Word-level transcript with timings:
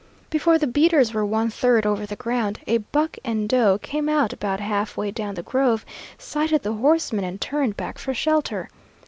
Before 0.31 0.57
the 0.57 0.65
beaters 0.65 1.13
were 1.13 1.23
one 1.23 1.51
third 1.51 1.85
over 1.85 2.07
the 2.07 2.15
ground, 2.15 2.59
a 2.65 2.79
buck 2.79 3.17
and 3.23 3.47
doe 3.47 3.77
came 3.77 4.09
out 4.09 4.33
about 4.33 4.59
halfway 4.59 5.11
down 5.11 5.35
the 5.35 5.43
grove, 5.43 5.85
sighted 6.17 6.63
the 6.63 6.73
horsemen, 6.73 7.23
and 7.23 7.39
turned 7.39 7.77
back 7.77 7.99
for 7.99 8.11
shelter. 8.11 8.67